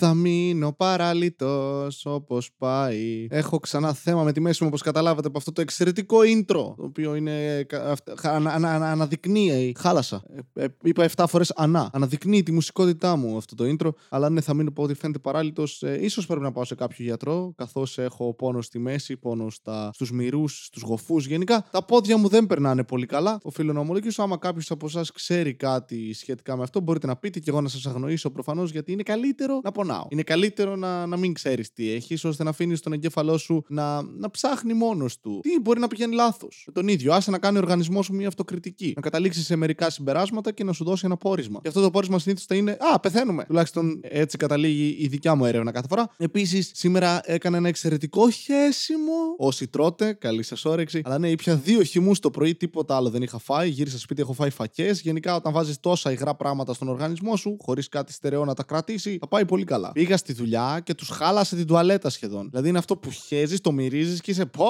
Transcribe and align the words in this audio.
Θα 0.00 0.14
μείνω 0.14 0.72
παραλυτός 0.72 2.06
όπως 2.06 2.50
πάει. 2.58 3.26
Έχω 3.30 3.58
ξανά 3.58 3.92
θέμα 3.92 4.22
με 4.22 4.32
τη 4.32 4.40
μέση 4.40 4.62
μου, 4.62 4.68
όπως 4.68 4.82
καταλάβατε, 4.82 5.28
από 5.28 5.38
αυτό 5.38 5.52
το 5.52 5.60
εξαιρετικό 5.60 6.18
intro. 6.20 6.46
Το 6.46 6.74
οποίο 6.78 7.14
είναι. 7.14 7.62
κα- 7.62 7.90
αυτα- 7.90 8.14
ανα- 8.22 8.52
ανα- 8.52 8.74
ανα- 8.74 8.90
αναδεικνύει. 8.90 9.74
Χάλασα. 9.78 10.22
Ε, 10.54 10.64
ε, 10.64 10.68
είπα 10.82 11.04
7 11.04 11.26
φορές 11.26 11.52
ανά. 11.56 11.90
Αναδεικνύει 11.92 12.42
τη 12.42 12.52
μουσικότητά 12.52 13.16
μου 13.16 13.36
αυτό 13.36 13.54
το 13.54 13.64
intro. 13.78 13.88
Αλλά 14.08 14.30
ναι, 14.30 14.40
θα 14.40 14.54
μείνω 14.54 14.68
από 14.68 14.82
ό,τι 14.82 14.94
φαίνεται 14.94 15.18
παράλυτος. 15.18 15.82
Ε, 15.82 15.98
ίσως 16.04 16.26
πρέπει 16.26 16.42
να 16.42 16.52
πάω 16.52 16.64
σε 16.64 16.74
κάποιο 16.74 17.04
γιατρό, 17.04 17.52
καθώς 17.56 17.98
έχω 17.98 18.34
πόνο 18.34 18.62
στη 18.62 18.78
μέση, 18.78 19.16
πόνο 19.16 19.50
στα, 19.50 19.90
στους 19.94 20.12
μυρούς, 20.12 20.64
στους 20.64 20.82
γοφούς 20.82 21.26
γενικά. 21.26 21.66
Τα 21.70 21.84
πόδια 21.84 22.16
μου 22.16 22.28
δεν 22.28 22.46
περνάνε 22.46 22.84
πολύ 22.84 23.06
καλά. 23.06 23.38
Οφείλω 23.42 23.72
να 23.72 23.80
ομολογήσω, 23.80 24.22
άμα 24.22 24.36
κάποιος 24.36 24.70
από 24.70 24.86
εσάς 24.86 25.12
ξέρει 25.12 25.54
κάτι 25.54 26.12
σχετικά 26.14 26.56
με 26.56 26.62
αυτό, 26.62 26.80
μπορείτε 26.80 27.06
να 27.06 27.16
πείτε 27.16 27.38
και 27.40 27.50
εγώ 27.50 27.60
να 27.60 27.68
σας 27.68 27.86
αγνοήσω 27.86 28.30
προφανώς, 28.30 28.70
γιατί 28.70 28.92
είναι 28.92 29.02
καλύτερο 29.02 29.60
να 29.62 29.72
πονάω. 29.88 30.06
Είναι 30.08 30.22
καλύτερο 30.22 30.76
να, 30.76 31.06
να 31.06 31.16
μην 31.16 31.32
ξέρεις 31.32 31.72
τι 31.72 31.90
έχεις, 31.92 32.24
ώστε 32.24 32.42
να 32.42 32.50
αφήνεις 32.50 32.80
τον 32.80 32.92
εγκέφαλό 32.92 33.38
σου 33.38 33.64
να, 33.68 34.02
να 34.02 34.30
ψάχνει 34.30 34.72
μόνος 34.72 35.20
του. 35.20 35.40
Τι 35.42 35.60
μπορεί 35.60 35.80
να 35.80 35.88
πηγαίνει 35.88 36.14
λάθος. 36.14 36.68
Τον 36.72 36.88
ίδιο, 36.88 37.12
άσε 37.12 37.30
να 37.30 37.38
κάνει 37.38 37.56
ο 37.56 37.60
οργανισμός 37.60 38.04
σου 38.04 38.14
μια 38.14 38.28
αυτοκριτική. 38.28 38.92
Να 38.96 39.02
καταλήξεις 39.02 39.44
σε 39.44 39.56
μερικά 39.56 39.90
συμπεράσματα 39.90 40.52
και 40.52 40.64
να 40.64 40.72
σου 40.72 40.84
δώσει 40.84 41.02
ένα 41.06 41.16
πόρισμα. 41.16 41.60
Και 41.62 41.68
αυτό 41.68 41.80
το 41.80 41.90
πόρισμα 41.90 42.18
συνήθως 42.18 42.44
θα 42.44 42.54
είναι 42.54 42.76
Α, 42.94 43.00
πεθαίνουμε. 43.00 43.44
Τουλάχιστον 43.44 44.00
έτσι 44.02 44.36
καταλήγει 44.36 44.96
η 45.00 45.06
δικιά 45.06 45.34
μου 45.34 45.44
έρευνα 45.44 45.70
κάθε 45.70 45.86
φορά. 45.88 46.10
Επίσης, 46.16 46.70
σήμερα 46.74 47.20
έκανα 47.24 47.56
ένα 47.56 47.68
εξαιρετικό 47.68 48.30
χέσιμο. 48.30 49.34
Όσοι 49.38 49.66
τρώτε, 49.66 50.12
καλή 50.12 50.42
σας 50.42 50.64
όρεξη. 50.64 51.00
Αλλά 51.04 51.18
ναι, 51.18 51.30
ήπια 51.30 51.54
δύο 51.56 51.82
χυμούς 51.82 52.18
το 52.18 52.30
πρωί, 52.30 52.54
τίποτα 52.54 52.96
άλλο 52.96 53.10
δεν 53.10 53.22
είχα 53.22 53.38
φάει. 53.38 53.68
Γύρισα 53.68 53.98
σπίτι, 53.98 54.20
έχω 54.20 54.32
φάει 54.32 54.50
φακές. 54.50 55.00
Γενικά, 55.00 55.34
όταν 55.34 55.52
βάζεις 55.52 55.80
τόσα 55.80 56.12
υγρά 56.12 56.34
πράγματα 56.34 56.74
στον 56.74 56.88
οργανισμό 56.88 57.36
σου, 57.36 57.56
χωρίς 57.60 57.88
κάτι 57.88 58.12
στερεό 58.12 58.44
να 58.44 58.54
τα 58.54 58.62
κρατήσει, 58.62 59.16
θα 59.20 59.28
πάει 59.28 59.44
πολύ 59.44 59.64
καλά. 59.64 59.77
Πήγα 59.92 60.16
στη 60.16 60.32
δουλειά 60.32 60.80
και 60.84 60.94
τους 60.94 61.08
χάλασε 61.08 61.56
την 61.56 61.66
τουαλέτα 61.66 62.10
σχεδόν. 62.10 62.48
Δηλαδή 62.50 62.68
είναι 62.68 62.78
αυτό 62.78 62.96
που 62.96 63.10
χέζεις, 63.10 63.60
το 63.60 63.72
μυρίζεις 63.72 64.20
και 64.20 64.30
είσαι 64.30 64.46
πω. 64.46 64.66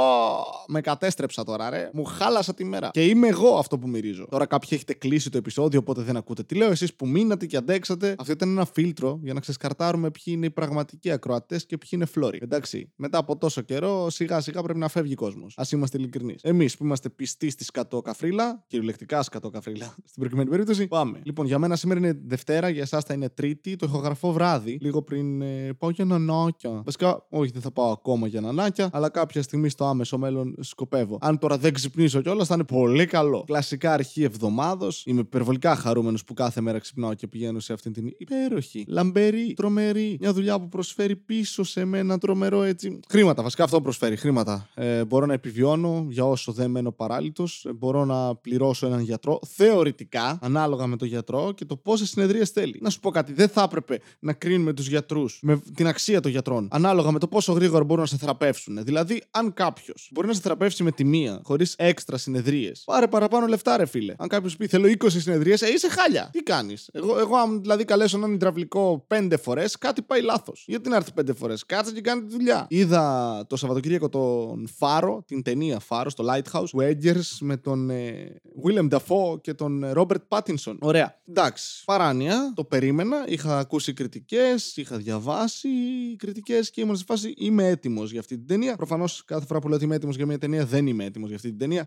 Με 0.67 0.81
κατέστρεψα 0.81 1.45
τώρα, 1.45 1.71
ρε. 1.71 1.91
Μου 1.93 2.05
χάλασα 2.05 2.55
τη 2.55 2.65
μέρα. 2.65 2.91
Και 2.93 3.05
είμαι 3.05 3.29
εγώ 3.29 3.59
αυτό 3.59 3.79
που 3.79 3.89
μυρίζω. 3.89 4.27
Τώρα 4.31 4.47
κάποιοι 4.47 4.69
έχετε 4.73 4.95
κλείσει 4.95 5.31
το 5.31 5.39
επεισόδιο, 5.39 5.79
οπότε 5.79 6.03
δεν 6.03 6.17
ακούτε 6.17 6.43
τι 6.43 6.55
λέω. 6.55 6.71
Εσείς 6.71 6.95
που 6.95 7.07
μείνατε 7.07 7.47
και 7.47 7.57
αντέξατε, 7.57 8.15
αυτό 8.19 8.33
ήταν 8.33 8.49
ένα 8.49 8.65
φίλτρο 8.65 9.21
για 9.23 9.35
να 9.35 9.41
ξεσκαρτάρουμε 9.41 10.11
ποιοι 10.11 10.35
είναι 10.37 10.47
οι 10.47 10.51
πραγματικοί 10.51 11.11
ακροατές 11.11 11.67
και 11.67 11.79
ποιοι 11.79 11.89
είναι 11.93 12.05
φλόροι. 12.05 12.39
Εντάξει, 12.43 12.93
μετά 12.97 13.19
από 13.19 13.37
τόσο 13.37 13.61
καιρό, 13.61 14.11
σιγά 14.11 14.41
σιγά 14.41 14.63
πρέπει 14.63 14.79
να 14.79 14.89
φεύγει 14.89 15.15
κόσμος. 15.15 15.55
Α 15.59 15.63
είμαστε 15.73 15.99
ειλικρινείς. 15.99 16.43
Εμείς 16.43 16.77
που 16.77 16.85
είμαστε 16.85 17.09
πιστοί 17.09 17.51
στη 17.51 17.65
σκατόκαφρίλα, 17.65 18.65
κυριολεκτικά 18.67 19.23
σκατόκαφρίλα 19.23 19.87
στην 20.11 20.21
προκειμένη 20.21 20.49
περίπτωση, 20.49 20.87
πάμε. 20.87 21.21
Λοιπόν, 21.23 21.47
για 21.47 21.59
μένα 21.59 21.77
σήμερα 21.77 22.01
είναι 22.01 22.21
Δευτέρα, 22.27 22.69
για 22.69 22.83
εσάς 22.83 23.05
θα 23.05 23.15
είναι 23.15 23.29
Τρίτη, 23.29 23.77
το 23.77 23.87
ηχογραφώ 23.89 24.33
βράδυ, 24.33 24.79
λίγο 24.81 24.98
πριν 25.03 25.43
ε, 25.43 25.73
πάω 25.79 25.91
για 25.91 26.05
νανάκια. 26.05 26.83
Βασικά, 26.85 27.27
όχι, 27.31 27.51
δεν 27.51 27.63
θα 27.63 27.71
πάω 27.71 27.91
ακόμα 27.91 28.27
για 28.27 28.41
νανάκια, 28.41 28.91
αλλά 28.93 29.09
κάποια 29.09 29.43
στιγμή 29.43 29.69
στο 29.69 29.85
άμεσο 29.85 30.19
μέλλον 30.19 30.55
σκοπεύω. 30.61 31.19
Αν 31.21 31.39
τώρα 31.39 31.59
δεν 31.59 31.73
ξυπνήσω 31.73 32.21
κιόλας, 32.21 32.47
θα 32.47 32.55
είναι 32.55 32.65
πολύ 32.65 33.07
καλό. 33.07 33.45
Κλασικά 33.47 33.93
αρχή 33.93 34.23
εβδομάδος. 34.23 35.03
Είμαι 35.07 35.21
υπερβολικά 35.21 35.77
χαρούμενος 35.77 36.25
που 36.25 36.35
κάθε 36.35 36.61
μέρα 36.61 36.79
ξυπνάω 36.79 37.15
και 37.15 37.27
πηγαίνω 37.27 37.61
σε 37.61 37.73
αυτήν 37.73 37.93
την 37.93 38.15
υπέροχη, 38.19 38.85
λαμπερή, 38.89 39.53
τρομερή, 39.57 40.17
μια 40.21 40.33
δουλειά 40.33 40.61
που 40.61 40.69
προσφέρει 40.69 41.17
πίσω 41.17 41.63
σε 41.63 41.85
μένα 41.85 42.19
τρομερό 42.19 42.63
έτσι. 42.63 43.01
Χρήματα, 43.09 43.43
βασικά 43.43 43.65
αυτό 43.65 43.81
προσφέρει. 43.81 44.17
Χρήματα. 44.17 44.69
Ε, 44.75 45.05
μπορώ 45.05 45.27
να 45.27 45.33
επιβιώνω 45.33 46.07
για 46.09 46.25
όσο 46.25 46.53
δεν 46.53 46.71
μένω 46.71 46.93
παράλυτο. 46.93 47.45
μπορώ 47.75 48.05
να 48.05 48.35
πληρώσω 48.37 48.87
έναν 48.87 49.01
γιατρό 49.01 49.41
θεωρητικά, 49.47 50.39
ανάλογα 50.43 50.87
με 50.87 50.97
τον 50.97 51.09
γιατρό 51.09 51.53
και 51.53 51.65
το 51.65 51.77
πόσες 51.77 52.09
συνεδρίες 52.09 52.51
θέλει. 52.51 52.79
Να 52.81 52.91
σου 52.91 53.01
πω 53.01 53.11
κάτι, 53.11 53.33
δεν 53.33 53.49
θα 53.49 53.63
έπρεπε 53.63 54.01
να 54.19 54.33
κρίνουμε 54.33 54.73
τους 54.73 54.88
γιατρούς 54.89 55.39
με 55.43 55.61
την 55.75 55.87
αξία 55.87 56.21
των 56.21 56.31
γιατρών, 56.31 56.69
ανάλογα 56.71 57.11
με 57.11 57.19
το 57.19 57.29
πόσο 57.29 57.53
γρήγορα 57.53 57.85
μπορούν 57.85 58.03
να 58.03 58.09
σε 58.09 58.17
θεραπεύσουν. 58.17 58.85
Δηλαδή, 58.85 59.23
αν 59.31 59.53
κάποιος 59.53 60.09
μπορεί 60.13 60.27
να 60.27 60.33
σε 60.33 60.41
θεραπεύσει 60.41 60.83
με 60.83 60.91
τη 60.91 61.05
μία, 61.05 61.41
χωρίς 61.45 61.75
έξτρα 61.79 62.17
συνεδρίες, 62.17 62.83
πάρε 62.87 63.07
παραπάνω 63.07 63.47
λεφτά, 63.47 63.77
ρε 63.77 63.87
φίλε. 63.87 64.15
Αν 64.19 64.29
κάποιος 64.29 64.57
πει 64.57 64.67
θέλω 64.67 64.89
20 64.89 65.07
συνεδρίες, 65.09 65.63
ε, 65.63 65.69
είσαι 65.69 65.89
χάλια. 65.89 66.29
Τι 66.33 66.43
κάνεις; 66.43 66.89
Εγώ, 66.93 67.19
εγώ, 67.19 67.37
αν 67.37 67.61
δηλαδή 67.61 67.85
καλέσω 67.85 68.17
έναν 68.17 68.33
υδραυλικό 68.33 69.07
5 69.09 69.37
φορές, 69.43 69.79
κάτι 69.79 70.03
πάει 70.03 70.23
λάθος. 70.23 70.65
Γιατί 70.67 70.89
να 70.89 70.97
έρθει 70.97 71.11
5 71.21 71.35
φορές, 71.35 71.67
κάτσε 71.67 71.93
και 71.93 72.01
κάνει 72.01 72.23
τη 72.23 72.33
δουλειά. 72.33 72.67
Είδα 72.69 73.45
το 73.49 73.57
Σαββατοκύριακο 73.57 74.09
τον 74.09 74.69
Φάρο, 74.77 75.23
την 75.27 75.43
ταινία 75.43 75.79
Φάρο, 75.79 76.11
στο 76.11 76.25
Lighthouse, 76.29 76.69
του 76.71 76.79
Edgers 76.81 77.37
με 77.41 77.57
τον 77.57 77.91
ε, 77.91 78.41
Willem 78.65 78.89
Dafoe 78.89 79.41
και 79.41 79.55
τον 79.55 79.83
ε, 79.83 79.93
Robert 79.95 80.29
Pattinson. 80.29 80.77
Ωραία. 80.81 81.21
Εντάξει. 81.29 81.85
Παράνοια, 81.85 82.53
το 82.55 82.65
περίμενα. 82.65 83.25
Είχα 83.29 83.59
ακούσει 83.59 83.93
κριτικές, 83.93 84.77
είχα 84.81 84.97
διαβάσει 84.97 85.69
κριτικές 86.17 86.71
και 86.71 86.81
ήμουν 86.81 86.97
σε 86.97 87.05
φάση 87.05 87.35
είμαι 87.37 87.69
έτοιμος 87.69 88.11
για 88.11 88.21
αυτή 88.21 88.37
την 88.37 88.47
ταινία. 88.47 88.77
Προφανώς 88.77 89.23
κάθε 89.25 89.47
φορά 89.47 89.61
που 89.61 89.67
λέω 89.67 89.77
ότι 89.77 89.85
είμαι 89.85 89.95
έτοιμος 89.95 90.17
για 90.17 90.27
μια 90.27 90.39
ταινία, 90.39 90.67
δεν 90.67 90.87
είμαι 90.87 91.05
έτοιμος 91.05 91.29
για 91.29 91.37
αυτή 91.37 91.49
την 91.49 91.59
ταινία. 91.59 91.87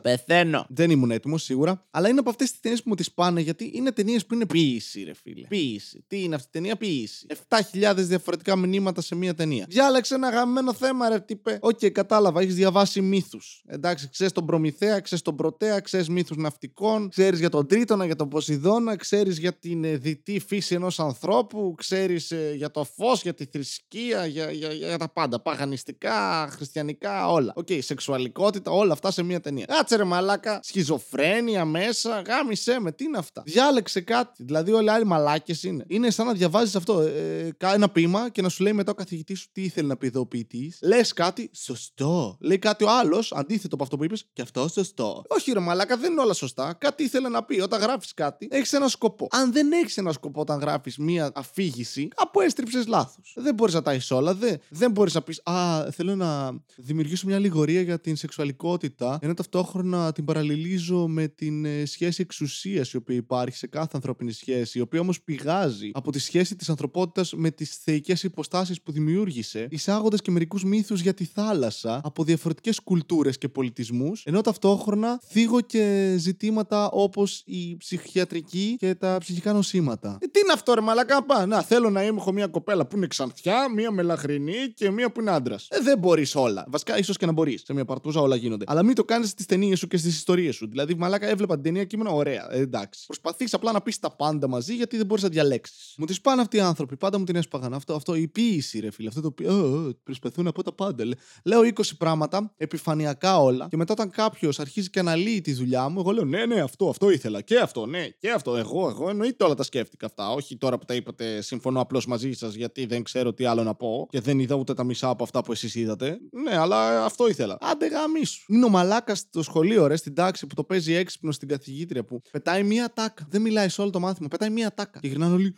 Πεθαίνω. 0.00 0.66
Δεν 0.68 0.90
ήμουν 0.90 1.10
έτοιμο 1.10 1.38
σίγουρα. 1.38 1.86
Αλλά 1.90 2.08
είναι 2.08 2.20
από 2.20 2.30
αυτές 2.30 2.50
τις 2.50 2.60
ταινίες 2.60 2.82
που 2.82 2.88
μου 2.88 2.94
τις 2.94 3.12
πάνε 3.12 3.40
γιατί 3.40 3.70
είναι 3.74 3.92
ταινίες 3.92 4.26
που 4.26 4.34
είναι 4.34 4.46
ποίηση, 4.46 5.02
ρε 5.02 5.14
φίλε. 5.14 5.46
Ποίηση. 5.46 6.04
Τι 6.06 6.22
είναι 6.22 6.34
αυτή 6.34 6.48
η 6.48 6.50
ταινία, 6.52 6.76
ποίηση. 6.76 7.26
7.000 7.48 7.94
διαφορετικά 7.96 8.56
μηνύματα 8.56 9.00
σε 9.00 9.14
μία 9.14 9.34
ταινία. 9.34 9.66
Διάλεξε 9.68 10.14
ένα 10.14 10.30
γαμημένο 10.30 10.72
θέμα, 10.72 11.08
ρε 11.08 11.20
τύπε. 11.20 11.58
Οκ, 11.60 11.86
κατάλαβα, 11.92 12.40
έχεις 12.40 12.54
διαβάσει 12.54 13.00
μύθους. 13.00 13.62
Εντάξει, 13.66 14.08
ξέρεις 14.08 14.32
τον 14.32 14.46
Προμηθέα, 14.46 15.00
ξέρεις 15.00 15.24
τον 15.24 15.36
Πρωτέα, 15.36 15.80
ξέρεις 15.80 16.08
μύθους 16.08 16.36
ναυτικών, 16.36 17.08
ξέρεις 17.08 17.38
για 17.38 17.48
τον 17.48 17.66
Τρίτονα, 17.66 18.04
για 18.04 18.16
τον 18.16 18.28
Ποσειδώνα, 18.28 18.96
ξέρεις 18.96 19.38
για 19.38 19.52
την 19.52 19.84
ε, 19.84 19.96
διττή 19.96 20.40
φύση 20.46 20.74
ενός 20.74 21.00
ανθρώπου, 21.00 21.74
ξέρεις 21.76 22.32
για 22.54 22.70
το 22.70 22.84
φως, 22.84 23.22
για 23.22 23.34
τη 23.34 23.44
θρησκεία, 23.44 24.26
για, 24.26 24.50
για, 24.50 24.72
για 24.72 24.98
τα 24.98 25.08
πάντα. 25.08 25.40
Παγανιστικά, 25.40 26.48
χριστιανικά, 26.50 27.30
όλα. 27.30 27.52
Οκ, 27.56 27.68
σεξουαλικότητα, 27.78 28.70
όλα 28.70 28.92
αυτά 28.92 29.10
σε 29.10 29.22
μία 29.22 29.40
ταινία. 29.40 29.64
Κάτσε 29.90 30.04
ρε 30.04 30.08
μαλάκα, 30.10 30.60
σχιζοφρένεια 30.62 31.64
μέσα, 31.64 32.22
γάμισε 32.26 32.80
με, 32.80 32.92
τι 32.92 33.04
είναι 33.04 33.18
αυτά; 33.18 33.42
Διάλεξε 33.46 34.00
κάτι. 34.00 34.44
Δηλαδή, 34.44 34.72
όλοι 34.72 34.86
οι 34.86 34.90
άλλοι 34.90 35.04
μαλάκες 35.06 35.62
είναι. 35.62 35.84
Είναι 35.88 36.10
σαν 36.10 36.26
να 36.26 36.32
διαβάζεις 36.32 36.76
αυτό, 36.76 37.00
ε, 37.00 37.50
κα- 37.56 37.74
ένα 37.74 37.88
ποίημα 37.90 38.30
και 38.30 38.42
να 38.42 38.48
σου 38.48 38.62
λέει 38.62 38.72
μετά 38.72 38.90
ο 38.90 38.94
καθηγητής 38.94 39.40
σου 39.40 39.48
τι 39.52 39.62
ήθελε 39.62 39.86
να 39.88 39.96
πει 39.96 40.06
εδώ 40.06 40.20
ο 40.20 40.26
ποιητής. 40.26 40.78
Λες 40.82 41.12
κάτι 41.12 41.50
σωστό. 41.54 42.36
Λέει 42.40 42.58
κάτι 42.58 42.84
ο 42.84 42.90
άλλος, 42.90 43.32
αντίθετο 43.32 43.74
από 43.74 43.84
αυτό 43.84 43.96
που 43.96 44.04
είπες, 44.04 44.26
και 44.32 44.42
αυτό 44.42 44.68
σωστό. 44.68 45.22
Όχι, 45.28 45.52
ρε 45.52 45.60
μαλάκα, 45.60 45.96
δεν 45.96 46.12
είναι 46.12 46.20
όλα 46.20 46.32
σωστά. 46.32 46.74
Κάτι 46.78 47.02
ήθελε 47.02 47.28
να 47.28 47.44
πει. 47.44 47.60
Όταν 47.60 47.80
γράφεις 47.80 48.14
κάτι, 48.14 48.48
έχεις 48.50 48.72
ένα 48.72 48.88
σκοπό. 48.88 49.26
Αν 49.30 49.52
δεν 49.52 49.72
έχεις 49.72 49.96
ένα 49.96 50.12
σκοπό 50.12 50.40
όταν 50.40 50.58
γράφεις 50.58 50.98
μία 50.98 51.30
αφήγηση, 51.34 52.08
κάπου 52.14 52.40
έστριψες 52.40 52.86
λάθος. 52.86 53.34
Δεν 53.36 53.54
μπορείς 53.54 53.74
να 53.74 53.82
τα 53.82 53.90
έχεις 53.90 54.10
όλα. 54.10 54.34
Δεν, 54.34 54.56
δεν 54.68 54.90
μπορείς 54.90 55.14
να 55.14 55.22
πεις 55.22 55.40
Α, 55.44 55.90
θέλω 55.90 56.16
να 56.16 56.50
δημιουργήσω 56.76 57.26
μια 57.26 57.36
αλληγορία 57.36 57.80
για 57.80 58.00
την 58.00 58.16
σεξουαλικότητα, 58.16 59.18
ενώ 59.22 59.34
ταυτόχρονα 59.34 59.78
την 60.14 60.24
παραλληλίζω 60.24 61.08
με 61.08 61.28
την 61.28 61.64
ε, 61.64 61.84
σχέση 61.84 62.22
εξουσίας 62.22 62.92
η 62.92 62.96
οποία 62.96 63.16
υπάρχει 63.16 63.56
σε 63.56 63.66
κάθε 63.66 63.90
ανθρώπινη 63.92 64.32
σχέση, 64.32 64.78
η 64.78 64.80
οποία 64.80 65.00
όμως 65.00 65.22
πηγάζει 65.22 65.90
από 65.92 66.12
τη 66.12 66.18
σχέση 66.18 66.56
της 66.56 66.68
ανθρωπότητας 66.68 67.32
με 67.32 67.50
τις 67.50 67.76
θεϊκές 67.76 68.22
υποστάσεις 68.22 68.82
που 68.82 68.92
δημιούργησε, 68.92 69.66
εισάγοντας 69.70 70.20
και 70.22 70.30
μερικούς 70.30 70.64
μύθους 70.64 71.00
για 71.00 71.14
τη 71.14 71.24
θάλασσα 71.24 72.00
από 72.04 72.24
διαφορετικές 72.24 72.80
κουλτούρες 72.80 73.38
και 73.38 73.48
πολιτισμούς, 73.48 74.24
ενώ 74.24 74.40
ταυτόχρονα 74.40 75.20
θίγω 75.26 75.60
και 75.60 76.14
ζητήματα 76.18 76.90
όπως 76.90 77.42
η 77.46 77.76
ψυχιατρική 77.76 78.76
και 78.78 78.94
τα 78.94 79.16
ψυχικά 79.20 79.52
νοσήματα. 79.52 80.18
Ε, 80.20 80.26
τι 80.26 80.40
είναι 80.40 80.52
αυτό, 80.52 80.74
ρε 80.74 80.80
Μαλακά, 80.80 81.24
πά. 81.24 81.46
Να, 81.46 81.62
θέλω 81.62 81.90
να 81.90 82.02
είμαι, 82.02 82.20
έχω 82.20 82.32
μια 82.32 82.46
κοπέλα 82.46 82.86
που 82.86 82.96
είναι 82.96 83.06
ξανθιά, 83.06 83.68
μια 83.74 83.90
μελαχρινή 83.90 84.72
και 84.74 84.90
μια 84.90 85.12
που 85.12 85.20
είναι 85.20 85.30
άντρας. 85.30 85.66
Ε, 85.70 85.80
δεν 85.82 85.98
μπορείς 85.98 86.34
όλα. 86.34 86.64
Βασικά, 86.68 86.98
ίσως 86.98 87.16
και 87.16 87.26
να 87.26 87.32
μπορείς. 87.32 87.62
Σε 87.64 87.72
μια 87.72 87.84
παρτούζα 87.84 88.20
όλα 88.20 88.36
γίνονται. 88.36 88.64
Αλλά 88.68 88.82
μην 88.82 88.94
το 88.94 89.04
κάνεις 89.04 89.28
στι 89.28 89.44
ταινίε 89.70 89.76
σου 89.76 89.86
και 89.88 89.96
στις 89.96 90.16
ιστορίες 90.16 90.54
σου. 90.54 90.68
Δηλαδή, 90.68 90.94
μαλάκα, 90.94 91.26
έβλεπα 91.28 91.54
την 91.54 91.62
ταινία 91.62 91.84
και 91.84 91.96
ήμουν 91.96 92.08
ωραία. 92.14 92.52
Ε, 92.52 92.60
εντάξει. 92.60 93.06
Προσπαθείς 93.06 93.54
απλά 93.54 93.72
να 93.72 93.80
πεις 93.80 93.98
τα 93.98 94.10
πάντα 94.16 94.48
μαζί 94.48 94.74
γιατί 94.74 94.96
δεν 94.96 95.06
μπορείς 95.06 95.22
να 95.22 95.28
διαλέξεις. 95.28 95.94
Μου 95.98 96.04
τις 96.06 96.20
πάνε 96.20 96.40
αυτοί 96.40 96.56
οι 96.56 96.60
άνθρωποι. 96.60 96.96
Πάντα 96.96 97.18
μου 97.18 97.24
την 97.24 97.36
έσπαγαν. 97.36 97.74
Αυτό, 97.74 97.94
αυτό 97.94 98.14
η 98.14 98.28
ποιήση, 98.28 98.78
ρε 98.80 98.90
φίλε. 98.90 99.08
Αυτό 99.08 99.20
το 99.20 99.26
οποίο. 99.26 99.52
«Ω, 99.52 99.86
ω, 99.88 99.90
Προσπαθούν 100.02 100.44
να 100.44 100.52
πω 100.52 100.62
τα 100.62 100.72
πάντα. 100.72 101.04
Λέ- 101.04 101.18
Λέω 101.44 101.60
20 101.62 101.70
πράγματα, 101.98 102.52
επιφανειακά 102.56 103.38
όλα. 103.40 103.66
Και 103.70 103.76
μετά, 103.76 103.92
όταν 103.92 104.10
κάποιος 104.10 104.60
αρχίζει 104.60 104.90
και 104.90 104.98
αναλύει 104.98 105.40
τη 105.40 105.52
δουλειά 105.52 105.88
μου, 105.88 106.00
εγώ 106.00 106.10
λέω 106.10 106.24
ναι, 106.24 106.46
ναι, 106.46 106.60
αυτό, 106.60 106.88
αυτό 106.88 107.10
ήθελα. 107.10 107.40
Και 107.40 107.58
αυτό, 107.58 107.86
ναι, 107.86 108.08
και 108.18 108.30
αυτό. 108.30 108.56
Εγώ, 108.56 108.88
εγώ 108.88 109.08
εννοείται 109.08 109.44
όλα 109.44 109.54
τα 109.54 109.62
σκέφτηκα 109.62 110.06
αυτά. 110.06 110.30
Όχι 110.30 110.56
τώρα 110.56 110.78
που 110.78 110.84
τα 110.84 110.94
είπατε, 110.94 111.40
συμφωνώ 111.40 111.80
απλώς 111.80 112.06
μαζί 112.06 112.32
σας 112.32 112.54
γιατί 112.54 112.86
δεν 112.86 113.02
ξέρω 113.02 113.32
τι 113.34 113.44
άλλο 113.44 113.62
να 113.62 113.74
πω. 113.74 114.06
Και 114.10 114.20
δεν 114.20 114.38
είδα 114.38 114.54
ούτε 114.54 114.74
τα 114.74 114.84
μισά 114.84 115.08
από 115.08 115.22
αυτά 115.22 115.42
που 115.42 115.52
εσείς 115.52 115.74
είδατε. 115.74 116.18
Ναι, 116.44 116.56
αλλά 116.56 117.04
αυτό 117.04 117.28
ήθελα. 117.28 117.58
Άντε 117.60 117.86
γαμίσου. 117.88 118.52
Είναι 118.52 118.64
ο 118.64 118.68
μαλάκας 118.68 119.18
στο 119.18 119.42
σχολείο 119.42 119.59
σχολείο, 119.60 119.86
ρε, 119.86 119.96
στην 119.96 120.14
τάξη 120.14 120.46
που 120.46 120.54
το 120.54 120.64
παίζει 120.64 120.94
έξυπνο 120.94 121.32
στην 121.32 121.48
καθηγήτρια 121.48 122.04
που 122.04 122.22
πετάει 122.30 122.62
μία 122.62 122.92
τάκα. 122.92 123.26
Δεν 123.30 123.40
μιλάει 123.40 123.68
σε 123.68 123.80
όλο 123.80 123.90
το 123.90 124.00
μάθημα, 124.00 124.28
πετάει 124.28 124.50
μία 124.50 124.74
τάκα. 124.74 124.98
Και 125.00 125.08
γυρνάνε 125.08 125.34
όλοι. 125.34 125.54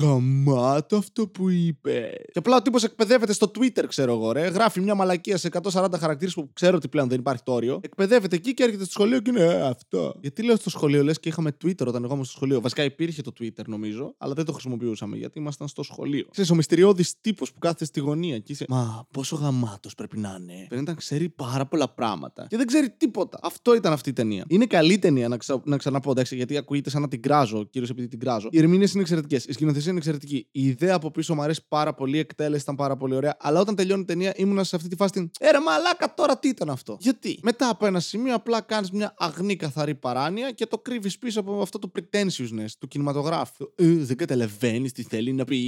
Γαμάτο 0.00 0.96
αυτό 0.96 1.28
που 1.28 1.48
είπε. 1.48 2.12
Και 2.32 2.38
απλά 2.38 2.56
ο 2.56 2.62
τύπος 2.62 2.84
εκπαιδεύεται 2.84 3.32
στο 3.32 3.50
Twitter, 3.58 3.84
ξέρω 3.88 4.12
εγώ, 4.12 4.32
ρε. 4.32 4.48
Γράφει 4.48 4.80
μια 4.80 4.94
μαλακία 4.94 5.36
σε 5.36 5.48
140 5.72 5.86
χαρακτήρες 5.98 6.34
που 6.34 6.50
ξέρω 6.52 6.76
ότι 6.76 6.88
πλέον 6.88 7.08
δεν 7.08 7.18
υπάρχει 7.18 7.42
το 7.42 7.52
όριο. 7.52 7.80
Εκπαιδεύεται 7.82 8.36
εκεί 8.36 8.54
και 8.54 8.62
έρχεται 8.62 8.84
στο 8.84 8.92
σχολείο 8.92 9.20
και 9.20 9.30
είναι 9.30 9.42
«Ε, 9.44 9.60
αυτό. 9.60 10.14
Γιατί 10.20 10.42
λέω 10.42 10.56
στο 10.56 10.70
σχολείο, 10.70 11.02
λες 11.02 11.20
και 11.20 11.28
είχαμε 11.28 11.56
Twitter 11.64 11.86
όταν 11.86 12.04
εγώ 12.04 12.12
ήμουν 12.12 12.24
στο 12.24 12.34
σχολείο. 12.34 12.60
Βασικά 12.60 12.84
υπήρχε 12.84 13.22
το 13.22 13.32
Twitter 13.40 13.64
νομίζω, 13.66 14.14
αλλά 14.18 14.34
δεν 14.34 14.44
το 14.44 14.52
χρησιμοποιούσαμε 14.52 15.16
γιατί 15.16 15.38
ήμασταν 15.38 15.68
στο 15.68 15.82
σχολείο. 15.82 16.26
Ξέρεις, 16.30 16.50
ο 16.50 16.54
μυστηριώδης 16.54 17.20
τύπος 17.20 17.52
που 17.52 17.58
κάθεται 17.58 17.84
στη 17.84 18.00
γωνία 18.00 18.38
και 18.38 18.52
είσαι. 18.52 18.64
Μα 18.68 19.06
πόσο 19.10 19.36
γαμάτος 19.36 19.94
πρέπει 19.94 20.18
να 20.18 20.38
είναι. 20.40 20.66
Πρέπει 20.68 20.84
να 20.84 20.94
ξέρει 20.94 21.28
πάρα 21.28 21.66
πολλά 21.66 21.88
πράγματα. 21.88 22.46
Και 22.48 22.56
δεν 22.56 22.66
ξέρει 22.66 22.90
τίποτα. 23.14 23.38
Αυτό 23.42 23.74
ήταν 23.74 23.92
αυτή 23.92 24.08
η 24.08 24.12
ταινία. 24.12 24.44
Είναι 24.48 24.66
καλή 24.66 24.98
ταινία 24.98 25.28
να, 25.28 25.36
ξα... 25.36 25.62
να 25.64 25.76
ξαναπώ, 25.76 26.10
εντάξει, 26.10 26.36
γιατί 26.36 26.56
ακούγεται 26.56 26.90
σαν 26.90 27.02
να 27.02 27.08
την 27.08 27.22
κράζω, 27.22 27.64
κυρίως 27.64 27.90
επειδή 27.90 28.08
την 28.08 28.18
κράζω. 28.18 28.48
Οι 28.50 28.58
ερμηνείες 28.58 28.92
είναι 28.92 29.02
εξαιρετικές. 29.02 29.44
Η 29.44 29.52
σκηνοθεσία 29.52 29.88
είναι 29.90 29.98
εξαιρετική. 29.98 30.48
Η 30.50 30.66
ιδέα 30.66 30.94
από 30.94 31.10
πίσω 31.10 31.34
μου 31.34 31.42
αρέσει 31.42 31.64
πάρα 31.68 31.94
πολύ, 31.94 32.16
η 32.16 32.18
εκτέλεση 32.18 32.62
ήταν 32.62 32.74
πάρα 32.74 32.96
πολύ 32.96 33.14
ωραία. 33.14 33.36
Αλλά 33.38 33.60
όταν 33.60 33.74
τελειώνει 33.74 34.00
η 34.00 34.04
ταινία 34.04 34.32
ήμουνα 34.36 34.64
σε 34.64 34.76
αυτή 34.76 34.88
τη 34.88 34.96
φάση. 34.96 35.30
Έρα 35.38 35.62
μαλάκα 35.62 36.14
τώρα 36.14 36.38
τι 36.38 36.48
ήταν 36.48 36.70
αυτό; 36.70 36.96
Γιατί; 37.00 37.38
Μετά 37.42 37.68
από 37.68 37.86
ένα 37.86 38.00
σημείο 38.00 38.34
απλά 38.34 38.60
κάνεις 38.60 38.90
μια 38.90 39.14
αγνή 39.18 39.56
καθαρή 39.56 39.94
παράνοια 39.94 40.50
και 40.50 40.66
το 40.66 40.78
κρύβεις 40.78 41.18
πίσω 41.18 41.40
από 41.40 41.60
αυτό 41.62 41.78
το 41.78 41.90
pretentiousness 41.96 42.70
του 42.78 42.88
κινηματογράφου. 42.88 43.64
Ε, 43.74 43.86
δεν 43.86 44.16
καταλαβαίνεις 44.16 44.92
τι 44.92 45.02
θέλει 45.02 45.32
να 45.32 45.44
πει. 45.44 45.58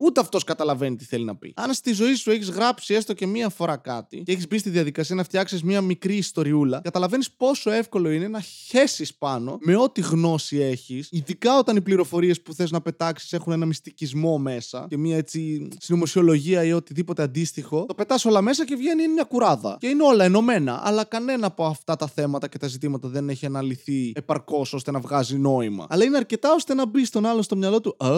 Ούτε 0.00 0.20
αυτός 0.20 0.44
καταλαβαίνει 0.44 0.96
τι 0.96 1.04
θέλει 1.04 1.24
να 1.24 1.36
πει. 1.36 1.52
Αν 1.56 1.72
στη 1.72 1.92
ζωή 1.92 2.14
σου 2.14 2.30
έχεις 2.30 2.50
γράψει 2.50 2.94
έστω 2.94 3.12
και 3.12 3.26
μία 3.26 3.48
φορά 3.48 3.76
κάτι 3.76 4.22
και 4.22 4.32
έχεις 4.32 4.48
μπει 4.48 4.58
στη 4.58 4.70
διαδικασία 4.70 5.14
να 5.14 5.22
φτιάξεις 5.22 5.62
μία 5.62 5.80
μικρή 5.80 6.16
ιστοριούλα, 6.16 6.80
καταλαβαίνεις 6.96 7.30
πόσο 7.30 7.70
εύκολο 7.70 8.10
είναι 8.10 8.28
να 8.28 8.40
χέσεις 8.40 9.14
πάνω 9.14 9.58
με 9.60 9.76
ό,τι 9.76 10.00
γνώση 10.00 10.56
έχεις, 10.56 11.08
ειδικά 11.10 11.58
όταν 11.58 11.76
οι 11.76 11.80
πληροφορίες 11.80 12.42
που 12.42 12.54
θες 12.54 12.70
να 12.70 12.80
πετάξεις 12.80 13.32
έχουν 13.32 13.52
ένα 13.52 13.66
μυστικισμό 13.66 14.38
μέσα 14.38 14.86
και 14.88 14.96
μία 14.96 15.16
έτσι 15.16 15.68
συνωμοσιολογία 15.78 16.64
ή 16.64 16.72
οτιδήποτε 16.72 17.22
αντίστοιχο. 17.22 17.84
Το 17.86 17.94
πετάς 17.94 18.24
όλα 18.24 18.40
μέσα 18.40 18.64
και 18.64 18.76
βγαίνει 18.76 19.02
είναι 19.02 19.12
μια 19.12 19.24
κουράδα. 19.24 19.76
Και 19.80 19.86
είναι 19.86 20.02
όλα 20.02 20.24
ενωμένα, 20.24 20.80
αλλά 20.84 21.04
κανένα 21.04 21.46
από 21.46 21.66
αυτά 21.66 21.96
τα 21.96 22.06
θέματα 22.06 22.48
και 22.48 22.58
τα 22.58 22.66
ζητήματα 22.66 23.08
δεν 23.08 23.28
έχει 23.28 23.46
αναλυθεί 23.46 24.12
επαρκώς 24.14 24.72
ώστε 24.72 24.90
να 24.90 25.00
βγάζει 25.00 25.38
νόημα. 25.38 25.86
Αλλά 25.88 26.04
είναι 26.04 26.16
αρκετά 26.16 26.52
ώστε 26.52 26.74
να 26.74 26.86
μπει 26.86 27.04
στον 27.04 27.26
άλλο 27.26 27.42
στο 27.42 27.56
μυαλό 27.56 27.80
του. 27.80 27.96
Α, 27.98 28.10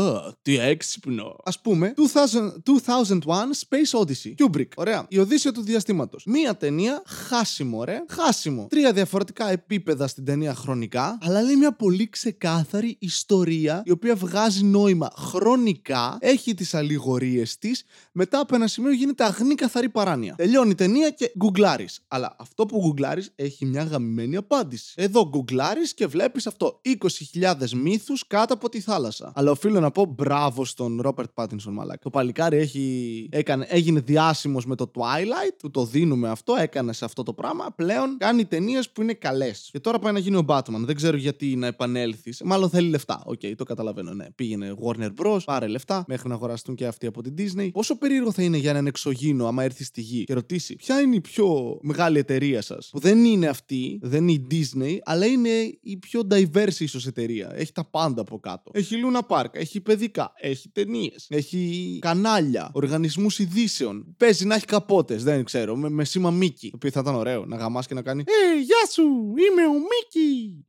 τι 0.43 0.59
έξυπνο. 0.59 1.37
Α 1.45 1.61
πούμε, 1.63 1.95
2000, 1.97 2.63
2001 2.63 3.55
Space 3.69 4.01
Odyssey. 4.01 4.35
Kubrick. 4.39 4.69
Ωραία. 4.77 5.07
Η 5.09 5.19
Οδύσσια 5.19 5.53
του 5.53 5.63
διαστήματος. 5.63 6.25
Μία 6.27 6.57
ταινία 6.57 7.03
χάσιμο, 7.07 7.85
ρε. 7.85 8.05
Χάσιμο. 8.09 8.58
Τρία 8.67 8.93
διαφορετικά 8.93 9.51
επίπεδα 9.51 10.07
στην 10.07 10.25
ταινία 10.25 10.55
χρονικά, 10.55 11.19
αλλά 11.23 11.43
λέει 11.43 11.57
μια 11.57 11.73
πολύ 11.73 12.09
ξεκάθαρη 12.09 12.97
ιστορία 12.99 13.83
η 13.85 13.91
οποία 13.91 14.15
βγάζει 14.15 14.65
νόημα 14.65 15.11
χρονικά, 15.17 16.17
έχει 16.21 16.55
τις 16.55 16.75
αλληγορίες 16.75 17.59
της, 17.59 17.85
μετά 18.13 18.41
από 18.41 18.55
ένα 18.55 18.67
σημείο 18.67 18.93
γίνεται 18.93 19.25
αγνή 19.25 19.55
καθαρή 19.55 19.89
παράνοια. 19.89 20.35
Τελειώνει 20.37 20.71
η 20.71 20.75
ταινία 20.75 21.11
και 21.11 21.33
γκουγκλάρεις. 21.39 22.01
Αλλά 22.09 22.37
αυτό 22.39 22.67
που 22.67 22.79
γκουγκλάρεις 22.79 23.33
έχει 23.35 23.67
μια 23.67 23.83
γαμημένη 23.83 24.37
απάντηση. 24.37 24.93
Εδώ 24.97 25.29
γκουγκλάρεις 25.29 25.95
και 25.95 26.07
βλέπεις 26.07 26.47
αυτό. 26.47 26.81
20.000 26.85 27.71
μύθους 27.71 28.27
κάτω 28.27 28.55
από 28.55 28.69
τη 28.69 28.81
θάλασσα. 28.81 29.33
Αλλά 29.35 29.51
οφείλω 29.51 29.81
να 29.81 29.91
πω 29.91 30.05
μπράβο 30.05 30.65
στον 30.65 31.01
Ρόπερτ 31.01 31.31
Πάτινσον 31.35 31.73
Μαλάκ. 31.73 32.03
Το 32.03 32.11
παλικάρι 32.11 32.57
έχει, 32.57 33.29
έκανε, 33.33 33.67
έγινε 33.69 34.01
διάσημος 34.01 34.67
με 34.67 34.75
το 34.75 34.91
Twilight, 34.95 35.57
του 35.59 35.71
το 35.71 35.85
δίνουμε 35.85 36.29
αυτό, 36.29 36.55
έκανε 36.59 36.93
σε 36.93 37.05
αυτό 37.05 37.23
το 37.23 37.33
πράγμα. 37.33 37.73
Πλέον 37.77 38.17
κάνει 38.19 38.45
ταινίες 38.49 38.91
που 38.91 39.03
είναι 39.03 39.13
καλές. 39.13 39.69
Και 39.73 39.81
τώρα 39.81 39.99
πάει 39.99 40.13
να 40.13 40.19
γίνει 40.19 40.37
ο 40.37 40.45
Batman. 40.49 40.81
Δεν 40.85 40.95
ξέρω 40.95 41.17
γιατί 41.17 41.57
να 41.57 41.67
επανέλθεις. 41.67 42.41
Μάλλον 42.45 42.71
θέλει 42.71 42.89
λεφτά. 42.89 43.23
OK, 43.25 43.41
okay, 43.43 43.53
το 43.57 43.65
καταλαβαίνω. 43.65 44.13
Ναι. 44.13 44.27
Πήγαινε 44.35 44.75
Warner 44.85 45.11
Bros. 45.23 45.39
Πάρε 45.45 45.67
λεφτά 45.67 46.05
μέχρι 46.07 46.29
να 46.29 46.35
αγοραστούν 46.35 46.75
και 46.75 46.87
αυτοί 46.87 47.07
από 47.07 47.23
την 47.23 47.35
Disney. 47.39 47.69
Πόσο 47.73 47.99
περίεργο 47.99 48.33
θα 48.33 48.43
είναι 48.43 48.57
για 48.57 48.71
έναν 48.71 48.87
εξωγήινο 48.87 49.47
άμα 49.47 49.65
έρθει 49.65 49.85
στη 49.85 50.01
γη 50.01 50.25
και 50.25 50.35
ρωτήσει 50.35 50.77
ποια 50.77 51.01
είναι 51.01 51.15
η 51.15 51.21
πιο 51.21 51.79
μεγάλη 51.83 52.19
εταιρεία 52.19 52.63
σας; 52.63 52.89
Που 52.93 52.99
δεν 52.99 53.25
είναι 53.25 53.47
αυτή, 53.47 53.99
δεν 54.03 54.29
είναι 54.29 54.33
η 54.33 54.47
Disney, 54.51 54.97
αλλά 55.05 55.27
είναι 55.27 55.49
η 55.81 55.97
πιο 55.97 56.21
diverse 56.31 56.79
ίσως 56.79 57.07
εταιρεία. 57.07 57.53
Έχει 57.55 57.73
τα 57.73 57.85
πάντα 57.85 58.21
από 58.21 58.41
κάτω. 58.41 58.71
Έχει 58.75 58.97
Luna 59.05 59.37
Park, 59.37 59.49
έχει 59.53 59.81
παιδικά, 59.81 60.33
έχει 60.41 60.69
ταινίες, 60.69 61.27
έχει 61.29 61.99
κανάλια, 62.01 62.71
οργανισμούς 62.73 63.39
ειδήσεων. 63.39 64.15
Παίζει 64.17 64.47
να 64.47 64.55
έχει 64.55 64.65
καπότες, 64.65 65.23
δεν 65.23 65.45
ξέρω, 65.45 65.77
με, 65.77 65.89
με 65.89 66.05
σήμα 66.05 66.31
Μίκη. 66.31 66.71
Το 66.71 66.77
οποίο 66.77 66.91
θα 66.91 67.01
ήταν 67.01 67.15
ωραίο 67.15 67.45
να 67.47 67.57
γαμάς 67.57 67.87
και 67.87 67.95
να 67.95 68.03
κάνει 68.03 68.25
Ε, 68.45 68.59
γεια 68.61 68.87
σου, 68.91 69.35
είμαι 69.37 69.67
ο 69.67 69.73
Μίκη. 69.73 70.68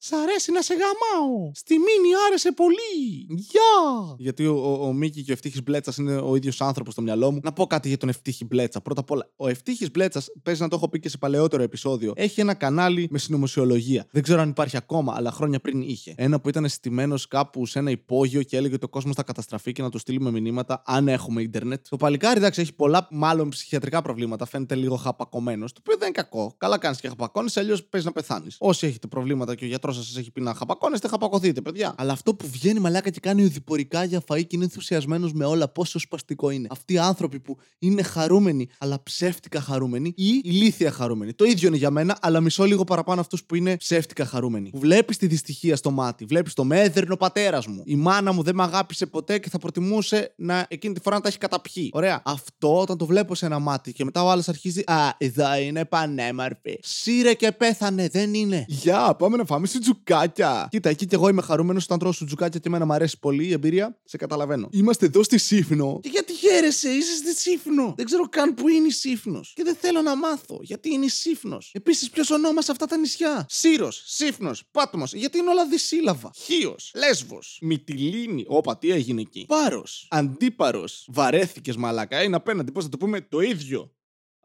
Σ' 0.00 0.12
αρέσει 0.12 0.52
να 0.52 0.62
σε 0.62 0.74
γαμάω. 0.74 1.50
Στη 1.54 1.74
μήνυ 1.74 2.14
άρεσε 2.28 2.52
πολύ. 2.52 3.26
Γεια! 3.28 4.14
Γιατί 4.18 4.46
ο, 4.46 4.54
ο, 4.54 4.86
ο 4.86 4.92
Μίκη 4.92 5.22
και 5.22 5.30
ο 5.30 5.34
Ευτύχης 5.34 5.62
Μπλέτσας 5.62 5.96
είναι 5.96 6.16
ο 6.16 6.36
ίδιος 6.36 6.60
άνθρωπος 6.60 6.92
στο 6.92 7.02
μυαλό 7.02 7.30
μου. 7.30 7.40
Να 7.42 7.52
πω 7.52 7.66
κάτι 7.66 7.88
για 7.88 7.96
τον 7.96 8.08
Ευτύχη 8.08 8.44
Μπλέτσα. 8.44 8.80
Πρώτα 8.80 9.00
απ' 9.00 9.10
όλα, 9.10 9.30
ο 9.36 9.48
Ευτύχης 9.48 9.90
Μπλέτσας, 9.90 10.28
παίζει 10.42 10.62
να 10.62 10.68
το 10.68 10.76
έχω 10.76 10.88
πει 10.88 11.00
και 11.00 11.08
σε 11.08 11.18
παλαιότερο 11.18 11.62
επεισόδιο, 11.62 12.12
έχει 12.16 12.40
ένα 12.40 12.54
κανάλι 12.54 13.08
με 13.10 13.18
συνωμοσιολογία. 13.18 14.06
Δεν 14.10 14.22
ξέρω 14.22 14.40
αν 14.40 14.48
υπάρχει 14.48 14.76
ακόμα, 14.76 15.14
αλλά 15.16 15.30
χρόνια 15.30 15.60
πριν 15.60 15.82
είχε. 15.82 16.14
Ένα 16.16 16.40
που 16.40 16.48
ήταν 16.48 16.68
στημένο 16.68 17.18
κάπου 17.28 17.66
σε 17.66 17.78
ένα 17.78 17.90
υπόγειο 17.90 18.42
και 18.42 18.56
έλεγε 18.56 18.74
ότι 18.74 18.84
ο 18.84 18.88
κόσμος 18.88 19.14
θα 19.14 19.22
καταστραφεί 19.22 19.72
και 19.72 19.82
να 19.82 19.90
του 19.90 19.98
στείλουμε 19.98 20.30
μηνύματα 20.30 20.82
αν 20.86 21.08
έχουμε 21.08 21.42
ίντερνετ. 21.42 21.86
Το 21.88 21.96
παλικάρι, 21.96 22.38
εντάξει, 22.38 22.60
έχει 22.60 22.74
πολλά 22.74 23.08
μάλλον 23.10 23.48
ψυχιατρικά 23.48 24.02
προβλήματα. 24.02 24.46
Φαίνεται 24.46 24.74
λίγο 24.74 24.96
χαπακωμένος. 24.96 25.72
Το 25.72 25.80
οποίο 25.84 25.96
δεν 25.98 26.08
είναι 26.08 26.16
κακό. 26.16 26.54
Καλά 26.56 26.78
κάνεις 26.78 27.00
και 27.00 27.08
χαπακώνεις, 27.08 27.56
αλλιώς 27.56 27.84
παίζει 27.84 28.06
να 28.06 28.12
πεθάνεις. 28.12 28.56
Όσοι 28.58 28.86
έχετε 28.86 29.06
προβλήματα 29.06 29.54
και 29.54 29.64
ο 29.64 29.68
γιατρός 29.68 29.87
σα 29.92 30.02
σα 30.02 30.20
έχει 30.20 30.30
πει 30.30 30.40
να 30.40 30.54
χαπακώνεστε, 30.54 31.08
χαπακωθείτε, 31.08 31.60
παιδιά. 31.60 31.94
Αλλά 31.98 32.12
αυτό 32.12 32.34
που 32.34 32.48
βγαίνει 32.50 32.80
μαλάκα 32.80 33.10
και 33.10 33.20
κάνει 33.20 33.44
οδηπορικά 33.44 34.04
για 34.04 34.22
φαΐ 34.26 34.40
και 34.40 34.56
είναι 34.56 34.64
ενθουσιασμένος 34.64 35.32
με 35.32 35.44
όλα, 35.44 35.68
πόσο 35.68 35.98
σπαστικό 35.98 36.50
είναι. 36.50 36.68
Αυτοί 36.70 36.92
οι 36.92 36.98
άνθρωποι 36.98 37.40
που 37.40 37.56
είναι 37.78 38.02
χαρούμενοι, 38.02 38.68
αλλά 38.78 39.02
ψεύτικα 39.02 39.60
χαρούμενοι 39.60 40.12
ή 40.16 40.40
ηλίθια 40.44 40.90
χαρούμενοι. 40.90 41.32
Το 41.32 41.44
ίδιο 41.44 41.68
είναι 41.68 41.76
για 41.76 41.90
μένα, 41.90 42.18
αλλά 42.20 42.40
μισώ 42.40 42.64
λίγο 42.64 42.84
παραπάνω 42.84 43.20
αυτούς 43.20 43.44
που 43.44 43.54
είναι 43.54 43.76
ψεύτικα 43.76 44.26
χαρούμενοι. 44.26 44.70
Που 44.70 44.78
βλέπεις 44.78 45.16
τη 45.16 45.26
δυστυχία 45.26 45.76
στο 45.76 45.90
μάτι, 45.90 46.24
βλέπεις 46.24 46.54
το 46.54 46.64
μέδερνο 46.64 47.16
πατέρας 47.16 47.66
μου. 47.66 47.82
Η 47.84 47.96
μάνα 47.96 48.32
μου 48.32 48.42
δεν 48.42 48.54
με 48.54 48.62
αγάπησε 48.62 49.06
ποτέ 49.06 49.38
και 49.38 49.48
θα 49.48 49.58
προτιμούσε 49.58 50.32
να 50.36 50.66
εκείνη 50.68 50.94
τη 50.94 51.00
φορά 51.00 51.16
να 51.16 51.22
τα 51.22 51.28
έχει 51.28 51.38
καταπιεί. 51.38 51.90
Ωραία. 51.92 52.22
Αυτό 52.24 52.80
όταν 52.80 52.98
το 52.98 53.06
βλέπω 53.06 53.34
σε 53.34 53.46
ένα 53.46 53.58
μάτι 53.58 53.92
και 53.92 54.04
μετά 54.04 54.24
ο 54.24 54.30
άλλος 54.30 54.48
αρχίζει. 54.48 54.82
Α, 54.86 55.14
εδώ 55.18 55.56
είναι 55.56 55.84
πανέμαρφη. 55.84 56.78
Σύρε 56.82 57.34
και 57.34 57.52
πέθανε, 57.52 58.08
δεν 58.08 58.34
είναι. 58.34 58.64
Γεια, 58.68 59.14
πάμε 59.14 59.36
να 59.36 59.44
φάμε 59.44 59.66
σουτζουκάκια. 59.84 60.68
Κοίτα, 60.70 60.88
εκεί 60.88 61.06
κι 61.06 61.14
εγώ 61.14 61.28
είμαι 61.28 61.42
χαρούμενος 61.42 61.84
όταν 61.84 61.98
τρώω 61.98 62.12
σουτζουκάκια 62.12 62.60
και 62.60 62.68
εμένα 62.68 62.86
μου 62.86 62.92
αρέσει 62.92 63.18
πολύ 63.18 63.46
η 63.46 63.52
εμπειρία. 63.52 64.00
Σε 64.04 64.16
καταλαβαίνω. 64.16 64.68
Είμαστε 64.72 65.06
εδώ 65.06 65.22
στη 65.22 65.38
Σύφνο. 65.38 65.98
Και 66.02 66.08
γιατί 66.08 66.32
χαίρεσαι, 66.32 66.88
είσαι 66.88 67.16
στη 67.16 67.34
Σύφνο. 67.34 67.94
Δεν 67.96 68.04
ξέρω 68.04 68.28
καν 68.28 68.54
που 68.54 68.68
είναι 68.68 68.86
η 68.86 68.90
Σύφνος. 68.90 69.52
Και 69.56 69.62
δεν 69.62 69.76
θέλω 69.80 70.02
να 70.02 70.16
μάθω 70.16 70.58
γιατί 70.62 70.92
είναι 70.92 71.04
η 71.04 71.08
Σύφνος. 71.08 71.70
Επίσης, 71.74 72.10
ποιος 72.10 72.30
ονόμασε 72.30 72.70
αυτά 72.70 72.86
τα 72.86 72.96
νησιά; 72.96 73.46
Σύρος, 73.48 74.02
Σύφνος, 74.06 74.64
Πάτμος. 74.70 75.12
Γιατί 75.12 75.38
είναι 75.38 75.50
όλα 75.50 75.66
δυσύλλαβα. 75.66 76.30
Χίος, 76.34 76.92
Λέσβος, 76.94 77.58
Μυτιλίνη. 77.62 78.44
Όπα, 78.46 78.78
τι 78.78 78.90
έγινε 78.90 79.20
εκεί. 79.20 79.44
Πάρος, 79.48 80.06
Αντίπαρος. 80.10 81.08
Βαρέθηκες 81.12 81.76
μαλακά. 81.76 82.22
Είναι 82.22 82.36
απέναντι, 82.36 82.72
πώς 82.72 82.84
θα 82.84 82.90
το 82.90 82.96
πούμε, 82.96 83.20
το 83.20 83.40
ίδιο. 83.40 83.92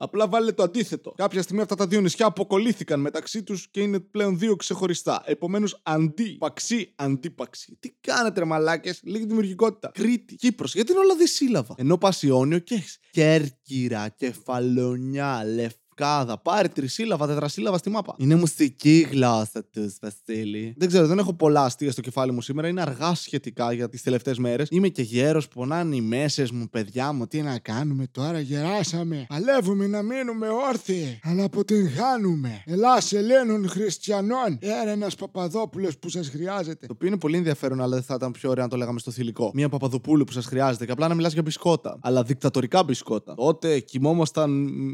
Απλά 0.04 0.28
βάλε 0.28 0.52
το 0.52 0.64
αντίθετο. 0.64 1.14
Κάποια 1.18 1.42
στιγμή 1.42 1.62
αυτά 1.62 1.76
τα 1.76 1.88
δύο 1.88 2.02
νησιά 2.02 2.26
αποκολλήθηκαν 2.26 3.00
μεταξύ 3.00 3.44
τους 3.44 3.68
και 3.72 3.82
είναι 3.82 4.00
πλέον 4.00 4.40
δύο 4.40 4.56
ξεχωριστά. 4.56 5.24
Επομένως, 5.26 5.82
αντί 5.84 6.38
παξί, 6.38 6.94
αντίπαξη. 6.96 7.78
Τι 7.80 7.90
κάνετε, 8.02 8.40
ρε 8.40 8.46
μαλάκες, 8.46 9.00
λίγη 9.04 9.26
δημιουργικότητα. 9.26 9.92
Κρήτη, 9.94 10.36
Κύπρος, 10.36 10.74
γιατί 10.74 10.92
είναι 10.92 11.02
όλα 11.02 11.16
δυσύλλαβα. 11.16 11.76
Ενώ 11.78 11.98
πα 11.98 12.14
Ιόνιο 12.22 12.60
και 12.60 12.76
έχεις 12.76 13.00
Κέρκυρα, 13.12 14.10
Κεφαλονιά, 14.10 15.44
Λεφ 15.46 15.74
Κάδα. 15.96 16.38
Πάρε 16.38 16.68
τρισύλλαβα, 16.68 17.28
τετρασύλλαβα 17.28 17.78
στη 17.78 17.90
μάπα. 17.90 18.16
Είναι 18.18 18.36
μουσική 18.36 18.98
η 18.98 19.02
γλώσσα 19.12 19.64
του, 19.72 19.94
Βασίλη. 20.02 20.74
Δεν 20.78 20.88
ξέρω, 20.88 21.08
δεν 21.08 21.20
έχω 21.20 21.34
πολλά 21.34 21.64
αστεία 21.64 21.92
στο 21.92 22.02
κεφάλι 22.02 22.32
μου 22.32 22.42
σήμερα. 22.42 22.68
Είναι 22.68 22.82
αργά 22.82 23.14
σχετικά 23.14 23.74
για 23.74 23.90
τις 23.90 24.02
τελευταίες 24.02 24.38
μέρες. 24.38 24.68
Είμαι 24.72 24.88
και 24.88 25.02
γέρος, 25.02 25.48
πονάνε 25.48 25.96
οι 25.96 26.02
μέσες 26.02 26.52
μου, 26.52 26.70
παιδιά 26.70 27.12
μου. 27.12 27.28
Τι 27.28 27.42
να 27.42 27.60
κάνουμε 27.60 28.08
τώρα, 28.12 28.40
γεράσαμε. 28.40 29.26
Παλεύουμε 29.30 29.88
να 29.88 30.02
μείνουμε 30.02 30.48
όρθιοι. 30.70 31.20
Αλλά 31.24 31.44
αποτυγχάνουμε. 31.44 32.64
Ελά, 32.66 33.02
Ελλήνων 33.12 33.68
Χριστιανών. 33.68 34.60
Era 34.62 34.88
ένας 34.88 35.16
Παπαδόπουλος 35.16 35.98
που 35.98 36.10
σας 36.10 36.30
χρειάζεται. 36.30 36.86
Το 36.86 36.94
οποίο 36.96 37.08
είναι 37.08 37.18
πολύ 37.18 37.38
ενδιαφέρον, 37.38 37.82
αλλά 37.82 37.94
δεν 37.94 38.04
θα 38.04 38.14
ήταν 38.14 38.32
πιο 38.32 38.50
ωραίο 38.50 38.64
αν 38.64 38.70
το 38.70 38.78
λέγαμε 38.78 39.00
στο 39.00 39.12
θηλυκό. 39.12 39.52
Μία 39.54 39.70
Παπαδοπούλου 39.70 40.24
που 40.24 40.32
σας 40.32 40.46
χρειάζεται 40.46 40.86
και 40.86 40.92
απλά 40.92 41.08
να 41.08 41.16
μιλάς 41.16 41.34
για 41.34 41.42
μπισκότα. 41.42 41.98
Αλλά 42.02 42.24
δικτατορικά 42.24 42.84
μπισκότα. 42.84 43.36
Τότε 43.36 43.80
κοιμόμασταν 43.80 44.52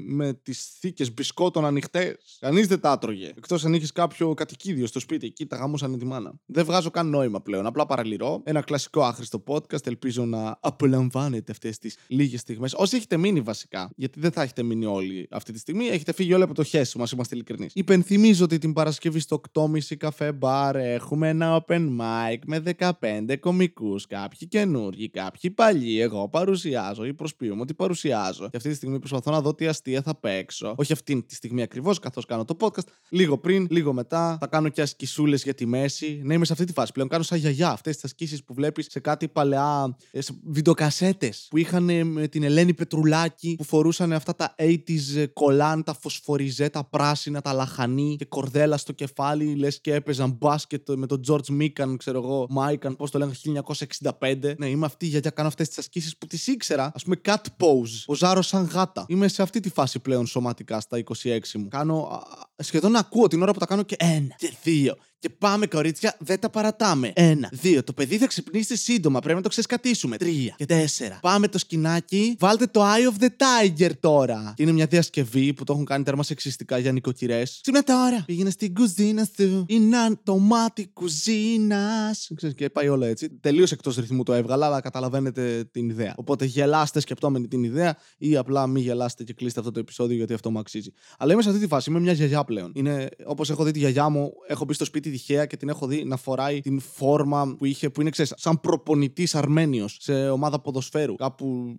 με 0.08 0.34
τις 0.34 0.60
συνθήκες 0.89 1.13
μπισκότων 1.13 1.65
ανοιχτές. 1.65 2.38
Κανείς 2.39 2.67
δεν 2.67 2.79
τα 2.79 2.91
άτρωγε. 2.91 3.27
Εκτός 3.27 3.65
αν 3.65 3.74
είχες 3.74 3.91
κάποιο 3.91 4.34
κατοικίδιο 4.34 4.88
στο 4.88 5.00
σπίτι, 5.00 5.25
εκεί 5.25 5.46
τα 5.46 5.55
γάμωσαν 5.55 5.98
τη 5.98 6.05
μάνα. 6.05 6.34
Δεν 6.46 6.65
βγάζω 6.65 6.89
καν 6.89 7.10
νόημα 7.10 7.41
πλέον. 7.41 7.65
Απλά 7.65 7.86
παραλυρώ. 7.86 8.41
Ένα 8.43 8.62
κλασικό 8.62 9.01
άχρηστο 9.01 9.43
podcast. 9.48 9.88
Ελπίζω 9.88 10.25
να 10.25 10.58
απολαμβάνετε 10.62 11.51
αυτές 11.51 11.77
τις 11.77 11.98
λίγες 12.08 12.39
στιγμές. 12.39 12.74
Όσοι 12.74 12.96
έχετε 12.96 13.17
μείνει 13.17 13.41
βασικά, 13.41 13.91
γιατί 13.96 14.19
δεν 14.19 14.31
θα 14.31 14.41
έχετε 14.41 14.63
μείνει 14.63 14.86
όλοι 14.86 15.27
αυτή 15.31 15.51
τη 15.51 15.60
στιγμή, 15.60 15.88
έχετε 15.88 16.13
φύγει 16.13 16.34
όλοι 16.34 16.43
από 16.43 16.53
το 16.53 16.63
χέσι 16.63 16.98
μας, 16.98 17.12
είμαστε 17.12 17.36
ειλικρινείς. 17.36 17.72
Υπενθυμίζω 17.75 18.43
ότι 18.43 18.58
την 18.58 18.74
Παρασκευή 18.74 19.19
στο 19.19 19.41
8.30 19.53 19.96
καφέ 19.98 20.31
μπαρ 20.31 20.75
έχουμε 20.75 21.29
ένα 21.29 21.65
open 21.65 21.89
mic 22.00 22.38
με 22.46 22.63
15 22.77 23.36
κομικούς. 23.39 24.08
Κάποιοι 24.08 24.48
καινούργοι, 24.48 25.10
κάποιοι 25.10 25.51
παλιοί. 25.51 25.98
Εγώ 26.01 26.29
παρουσιάζω 26.29 27.05
ή 27.05 27.13
προσποιούμε 27.13 27.62
ότι 27.62 27.74
παρουσιάζω. 27.74 28.50
Και 28.50 28.58
αυτή 28.58 28.69
τη 28.69 28.75
στιγμή 28.75 29.00
προσπαθώ 29.00 29.31
να 29.31 29.41
δω 29.41 29.55
τι 29.55 29.67
αστεία 29.67 30.01
θα 30.01 30.15
παίξω. 30.15 30.74
Όχι 30.80 30.94
αυτή 30.94 31.24
τη 31.24 31.36
στιγμή 31.36 31.62
ακριβώς, 31.62 32.00
καθώς 32.00 32.26
κάνω 32.26 32.46
το 32.46 32.56
podcast. 32.60 32.88
Λίγο 33.10 33.38
πριν, 33.38 33.68
λίγο 33.70 33.94
μετά. 33.94 34.38
Θα 34.40 34.48
κάνω 34.48 34.70
και 34.70 34.82
ασκησούλες 34.82 35.44
για 35.44 35.54
τη 35.54 35.66
μέση. 35.66 36.22
Ναι, 36.24 36.34
είμαι 36.34 36.46
σε 36.46 36.54
αυτή 36.54 36.66
τη 36.66 36.74
φάση 36.74 36.92
πλέον. 36.92 37.10
Κάνω 37.10 37.24
σαν 37.24 37.38
γιαγιά 37.38 37.70
αυτές 37.70 37.96
τις 37.96 38.04
ασκήσεις 38.04 38.44
που 38.44 38.54
βλέπεις 38.54 38.88
σε 38.90 39.00
κάτι 39.00 39.28
παλαιά 39.28 39.98
ε, 40.12 40.20
βιντεοκασέτες 40.44 41.48
που 41.50 41.58
είχαν 41.58 42.08
με 42.08 42.28
την 42.28 42.44
Ελένη 42.44 42.74
Πετρουλάκη 42.74 43.56
που 43.58 43.64
φορούσαν 43.64 44.14
αυτά 44.14 44.36
τα 44.36 44.56
80s 44.58 45.26
κολάν, 45.34 45.84
τα 45.84 45.94
φωσφοριζέτα 45.94 46.84
πράσινα, 46.84 47.42
τα 47.42 47.54
λαχανή 47.54 48.16
και 48.16 48.26
κορδέλα 48.26 48.78
στο 48.78 48.92
κεφάλι. 48.92 49.56
Λες 49.56 49.82
και 49.82 49.94
έπαιζαν 49.94 50.32
μπάσκετ 50.40 50.90
με 50.90 51.08
τον 51.08 51.22
George 51.28 51.48
Μίκαν, 51.48 51.98
ξέρω 51.98 52.18
εγώ, 52.18 52.46
Μάικαν, 52.50 52.96
πώς 52.96 53.12
το 53.12 53.18
λένε, 53.18 53.32
1965. 54.20 54.54
Ναι, 54.58 54.70
είμαι 54.70 54.86
αυτή 54.86 55.06
γιατί 55.06 55.32
κάνω 55.32 55.48
αυτές 55.48 55.68
τις 55.68 55.78
ασκήσεις 55.78 56.18
που 56.18 56.28
τις 56.28 56.48
ήξερα. 56.48 56.84
Α 56.84 57.00
πούμε, 57.04 57.16
cat 57.26 57.36
pose. 57.58 58.04
Ποζάρω 58.06 58.42
σαν 58.42 58.64
γάτα. 58.64 59.06
Είμαι 59.08 59.28
σε 59.28 59.42
αυτή 59.42 59.60
τη 59.60 59.70
φάση 59.70 60.00
πλέον 60.00 60.26
σωματικά 60.28 60.69
στα 60.80 61.04
26 61.24 61.40
μου. 61.54 61.68
Κάνω. 61.68 62.24
σχεδόν 62.58 62.96
ακούω 62.96 63.28
την 63.28 63.42
ώρα 63.42 63.54
που 63.54 63.60
τα 63.60 63.66
κάνω 63.66 63.84
και 63.84 63.96
ένα 64.00 64.36
και 64.38 64.54
δύο 64.64 64.96
και 65.20 65.30
πάμε, 65.30 65.68
κορίτσια, 65.68 66.16
δεν 66.20 66.40
τα 66.40 66.50
παρατάμε. 66.50 67.12
Ένα. 67.16 67.50
Δύο. 67.52 67.84
Το 67.84 67.94
παιδί 67.94 68.18
θα 68.18 68.28
ξυπνήσει 68.28 68.78
σύντομα. 68.78 69.20
Πρέπει 69.20 69.36
να 69.36 69.44
το 69.44 69.50
ξεσκατήσουμε. 69.50 70.18
Τρία. 70.18 70.54
Και 70.58 70.66
τέσσερα. 70.66 71.20
Πάμε 71.22 71.48
το 71.48 71.58
σκηνάκι. 71.58 72.36
Βάλτε 72.40 72.66
το 72.66 72.82
Eye 72.84 73.14
of 73.14 73.24
the 73.24 73.28
Tiger 73.28 73.92
τώρα. 74.00 74.54
Και 74.56 74.64
είναι 74.64 74.72
μια 74.72 74.86
διασκευή 74.86 75.54
που 75.54 75.64
το 75.64 75.74
έχουν 75.74 75.86
κάνει 75.86 76.04
τέρμα 76.04 76.24
σεξιστικά 76.24 76.78
για 76.78 76.92
νοικοκυρές. 76.92 77.60
Ξύπνα 77.62 77.84
τώρα. 77.84 78.24
Πήγαινε 78.26 78.50
στην 78.50 78.74
κουζίνα 78.74 79.28
σου. 79.38 79.66
Είναι 79.68 79.98
το 80.24 80.38
μάτι 80.38 80.90
κουζίνα. 80.94 82.16
Και 82.56 82.70
πάει 82.70 82.88
όλο 82.88 83.06
έτσι. 83.06 83.30
Τελείως 83.30 83.72
εκτός 83.72 83.96
ρυθμού 83.96 84.24
το 84.24 84.34
έβγαλα, 84.34 84.66
αλλά 84.66 84.82
καταλαβαίνετε 84.82 85.70
την 85.72 85.90
ιδέα. 85.90 86.14
Οπότε 86.18 86.46
γελάστε 86.46 87.00
σκεπτόμενοι 87.00 87.48
την 87.48 87.64
ιδέα 87.64 87.98
ή 88.18 88.36
απλά 88.36 88.68
μην 88.68 88.84
γελάστε 88.84 89.24
και 89.24 89.34
κλείστε 89.34 89.60
αυτό 89.60 89.72
το 89.72 89.80
επεισόδιο 89.80 90.16
γιατί 90.16 90.34
αυτό 90.34 90.52
μου 90.52 90.60
αξίζει. 90.60 90.92
Αλλά 91.18 91.34
είμαι 91.34 91.42
σε 91.42 91.50
αυτή 91.50 91.62
τη 91.62 91.68
φάση. 91.68 91.90
Είμαι 91.90 92.00
μια 92.00 92.14
γιαγιά 92.14 92.44
πλέον. 92.44 92.72
Είναι 92.76 93.10
όπως 93.26 93.50
έχω 93.50 93.64
δει 93.64 93.72
τη 93.72 93.80
γιαγιά 93.80 94.10
μου, 94.10 94.32
έχω 94.48 94.66
μπει 94.66 94.74
στο 94.74 94.86
σπίτι 94.86 95.09
τυχαία 95.10 95.46
και 95.46 95.58
την 95.58 95.70
έχω 95.70 95.88
δει 95.88 96.04
να 96.04 96.18
φοράει 96.18 96.62
την 96.62 96.80
φόρμα 96.80 97.56
που 97.58 97.66
είχε, 97.66 97.89
που 97.89 98.01
είναι 98.01 98.10
ξέρεις, 98.10 98.34
σαν 98.38 98.60
προπονητής 98.60 99.36
Αρμένιος 99.36 99.98
σε 100.00 100.30
ομάδα 100.30 100.60
ποδοσφαίρου. 100.60 101.16
Κάπου 101.16 101.75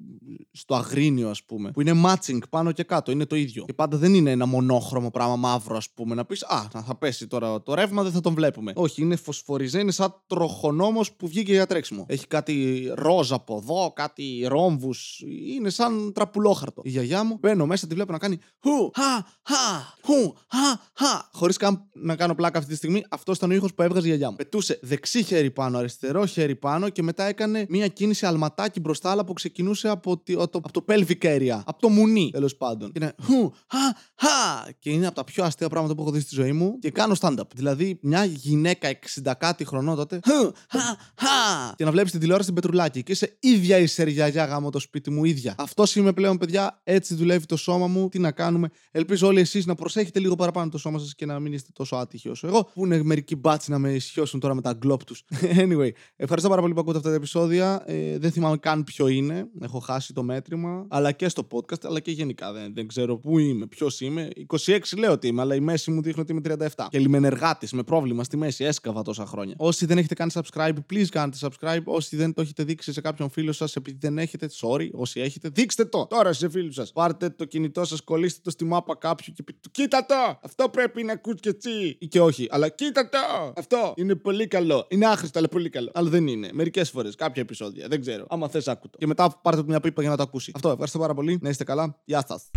στο 0.52 0.74
Αγρίνιο, 0.74 1.28
ας 1.30 1.44
πούμε. 1.44 1.70
Που 1.70 1.80
είναι 1.80 2.00
matching 2.04 2.38
πάνω 2.50 2.72
και 2.72 2.82
κάτω, 2.82 3.10
είναι 3.10 3.26
το 3.26 3.36
ίδιο. 3.36 3.64
Και 3.64 3.72
πάντα 3.72 3.96
δεν 3.96 4.14
είναι 4.14 4.30
ένα 4.30 4.46
μονόχρωμο 4.46 5.10
πράγμα 5.10 5.36
μαύρο, 5.36 5.76
ας 5.76 5.90
πούμε. 5.90 6.14
Να 6.14 6.24
πεις 6.24 6.44
Α, 6.44 6.68
θα 6.84 6.96
πέσει 6.98 7.26
τώρα 7.26 7.62
το 7.62 7.74
ρεύμα, 7.74 8.02
δεν 8.02 8.12
θα 8.12 8.20
τον 8.20 8.34
βλέπουμε. 8.34 8.72
Όχι, 8.74 9.02
είναι 9.02 9.16
φωσφοριζέ, 9.16 9.80
είναι 9.80 9.90
σαν 9.90 10.14
τροχονόμος 10.26 11.12
που 11.12 11.28
βγήκε 11.28 11.52
για 11.52 11.66
τρέξιμο. 11.66 12.04
Έχει 12.08 12.26
κάτι 12.26 12.84
ροζ 12.94 13.32
από 13.32 13.56
εδώ, 13.62 13.92
κάτι 13.94 14.46
ρόμβους. 14.48 15.22
Είναι 15.56 15.70
σαν 15.70 16.12
τραπουλόχαρτο. 16.14 16.82
Η 16.84 16.88
γιαγιά 16.90 17.24
μου 17.24 17.38
μπαίνω 17.40 17.66
μέσα, 17.66 17.86
τη 17.86 17.94
βλέπω 17.94 18.12
να 18.12 18.18
κάνει 18.18 18.38
χου, 18.62 18.90
χα, 18.94 19.12
χα, 19.42 19.80
χου, 20.02 20.34
χα, 20.48 20.80
χα. 20.94 21.28
Χωρίς 21.32 21.56
καν 21.56 21.88
να 21.92 22.16
κάνω 22.16 22.34
πλάκα 22.34 22.58
αυτή 22.58 22.70
τη 22.70 22.76
στιγμή, 22.76 23.04
αυτός 23.20 23.36
ήταν 23.36 23.50
ο 23.50 23.54
ήχος 23.54 23.74
που 23.74 23.82
έβγαζε 23.82 24.06
η 24.06 24.08
γιαγιά 24.08 24.30
μου. 24.30 24.36
Πετούσε 24.36 24.78
δεξί 24.82 25.22
χέρι 25.22 25.50
πάνω, 25.50 25.78
αριστερό 25.78 26.26
χέρι 26.26 26.56
πάνω 26.56 26.88
και 26.88 27.02
μετά 27.02 27.24
έκανε 27.24 27.66
μια 27.68 27.88
κίνηση 27.88 28.26
αλματάκι 28.26 28.80
μπροστά, 28.80 29.10
αλλά 29.10 29.24
που 29.24 29.32
ξεκινούσε 29.32 29.88
από, 29.88 30.22
το, 30.24 30.42
από 30.42 30.72
το 30.72 30.84
pelvic 30.88 31.22
area. 31.22 31.60
Από 31.64 31.80
το 31.80 31.88
μουνί, 31.88 32.28
τέλος 32.32 32.56
πάντων. 32.56 32.92
Και 32.92 32.98
είναι 33.02 33.14
χου, 33.22 33.52
χα, 33.70 33.78
χα. 34.14 34.72
Και 34.78 34.90
είναι 34.90 35.06
από 35.06 35.14
τα 35.14 35.24
πιο 35.24 35.44
αστεία 35.44 35.68
πράγματα 35.68 35.94
που 35.94 36.02
έχω 36.02 36.10
δει 36.10 36.20
στη 36.20 36.34
ζωή 36.34 36.52
μου. 36.52 36.78
Και 36.78 36.90
κάνω 36.90 37.14
stand-up. 37.20 37.42
Δηλαδή, 37.54 37.98
μια 38.02 38.24
γυναίκα 38.24 38.88
60 39.22 39.32
κάτι 39.38 39.64
χρονών 39.64 39.96
τότε. 39.96 40.20
Χου, 40.26 40.52
χα, 40.70 40.96
χα. 41.26 41.74
Και 41.76 41.84
να 41.84 41.90
βλέπεις 41.90 42.10
την 42.10 42.20
τηλεόραση 42.20 42.48
στην 42.50 42.60
Πετρουλάκη. 42.60 43.02
Και 43.02 43.12
είσαι 43.12 43.36
ίδια 43.40 43.78
η 43.78 43.86
σεριγιαγιά 43.86 44.44
γάμο 44.44 44.70
το 44.70 44.78
σπίτι 44.78 45.10
μου, 45.10 45.24
ίδια. 45.24 45.54
Αυτός 45.58 45.96
είμαι 45.96 46.12
πλέον, 46.12 46.38
παιδιά. 46.38 46.80
Έτσι 46.84 47.14
δουλεύει 47.14 47.46
το 47.46 47.56
σώμα 47.56 47.86
μου. 47.86 48.08
Τι 48.08 48.18
να 48.18 48.32
κάνουμε. 48.32 48.70
Ελπίζω 48.90 49.26
όλοι 49.26 49.40
εσείς 49.40 49.66
να 49.66 49.74
προσέχετε 49.74 50.18
λίγο 50.20 50.34
παραπάνω 50.36 50.70
το 50.70 50.78
σώμα 50.78 50.98
σας 50.98 51.14
και 51.14 51.26
να 51.26 51.40
μην 51.40 51.52
είστε 51.52 51.70
τόσο 51.72 51.96
άτυχοι 51.96 52.28
όσο 52.28 52.46
εγώ. 52.46 52.70
Που 52.74 52.84
είναι 52.84 53.02
μερικοί 53.10 53.36
μπάτσι 53.36 53.70
να 53.70 53.78
με 53.78 53.92
ισχυώσουν 53.92 54.40
τώρα 54.40 54.54
με 54.54 54.60
τα 54.60 54.72
γκλόπ 54.72 55.04
τους. 55.04 55.24
anyway, 55.62 55.90
ευχαριστώ 56.16 56.48
πάρα 56.48 56.60
πολύ 56.60 56.74
που 56.74 56.80
ακούτε 56.80 56.96
αυτά 56.96 57.08
τα 57.08 57.14
επεισόδια. 57.14 57.82
Ε, 57.86 58.18
δεν 58.18 58.30
θυμάμαι 58.30 58.56
καν 58.56 58.84
ποιο 58.84 59.08
είναι. 59.08 59.48
Έχω 59.60 59.78
χάσει 59.78 60.12
το 60.12 60.22
μέτρημα. 60.22 60.86
Αλλά 60.88 61.12
και 61.12 61.28
στο 61.28 61.46
podcast, 61.50 61.84
αλλά 61.84 62.00
και 62.00 62.10
γενικά. 62.10 62.52
Δεν, 62.52 62.74
δεν 62.74 62.86
ξέρω 62.86 63.18
πού 63.18 63.38
είμαι, 63.38 63.66
ποιος 63.66 64.00
είμαι. 64.00 64.28
26 64.66 64.78
λέω 64.98 65.12
ότι 65.12 65.26
είμαι, 65.26 65.40
αλλά 65.40 65.54
η 65.54 65.60
μέση 65.60 65.90
μου 65.90 66.02
δείχνει 66.02 66.20
ότι 66.20 66.32
είμαι 66.32 66.68
37. 66.76 66.86
Και 66.88 66.98
λιμενεργάτη 66.98 67.76
με 67.76 67.82
πρόβλημα 67.82 68.24
στη 68.24 68.36
μέση. 68.36 68.64
Έσκαβα 68.64 69.02
τόσα 69.02 69.26
χρόνια. 69.26 69.54
Όσοι 69.58 69.86
δεν 69.86 69.98
έχετε 69.98 70.14
κάνει 70.14 70.30
subscribe, 70.34 70.76
please 70.92 71.06
κάντε 71.10 71.36
subscribe. 71.40 71.82
Όσοι 71.84 72.16
δεν 72.16 72.34
το 72.34 72.40
έχετε 72.40 72.64
δείξει 72.64 72.92
σε 72.92 73.00
κάποιον 73.00 73.30
φίλο 73.30 73.52
σας, 73.52 73.76
επειδή 73.76 73.98
δεν 74.00 74.18
έχετε, 74.18 74.50
sorry, 74.60 74.88
όσοι 74.92 75.20
έχετε, 75.20 75.48
δείξτε 75.48 75.84
το 75.84 76.06
τώρα 76.06 76.32
σε 76.32 76.48
φίλους 76.48 76.74
σας. 76.74 76.92
Πάρτε 76.92 77.30
το 77.30 77.44
κινητό 77.44 77.84
σας, 77.84 78.00
κολλήστε 78.00 78.40
το 78.44 78.50
στη 78.50 78.64
μάπα 78.64 78.96
κάποιου 78.96 79.32
και 79.32 79.42
πείτε 79.42 79.58
Κοίτα 79.70 80.06
το! 80.06 80.38
Αυτό 80.42 80.68
πρέπει 80.68 81.02
να 81.02 81.12
ακού 81.12 81.34
και 81.34 81.48
έτσι. 81.48 81.96
Ή 81.98 82.08
και 82.08 82.20
όχι, 82.20 82.46
αλλά 82.50 82.68
κοίτα 82.68 82.99
το! 83.08 83.52
Αυτό 83.56 83.92
είναι 83.96 84.14
πολύ 84.14 84.46
καλό. 84.46 84.86
Είναι 84.88 85.06
άχρηστο, 85.06 85.38
αλλά 85.38 85.48
πολύ 85.48 85.68
καλό. 85.68 85.90
Αλλά 85.94 86.08
δεν 86.10 86.26
είναι. 86.26 86.48
Μερικές 86.52 86.90
φορές, 86.90 87.14
κάποια 87.14 87.42
επεισόδια. 87.42 87.88
Δεν 87.88 88.00
ξέρω. 88.00 88.26
Άμα 88.28 88.48
θες, 88.48 88.68
άκουτο. 88.68 88.98
Και 88.98 89.06
μετά 89.06 89.38
πάρτε 89.42 89.62
μια 89.66 89.80
πίπα 89.80 90.00
για 90.00 90.10
να 90.10 90.16
το 90.16 90.22
ακούσει. 90.22 90.52
Αυτό, 90.54 90.68
ευχαριστώ 90.68 90.98
πάρα 90.98 91.14
πολύ. 91.14 91.38
Να 91.42 91.48
είστε 91.48 91.64
καλά. 91.64 92.00
Γεια 92.04 92.24
σας. 92.28 92.50